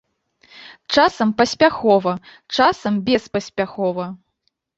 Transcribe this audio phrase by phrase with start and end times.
[0.95, 2.13] Часам паспяхова,
[2.57, 4.09] часам беспаспяхова.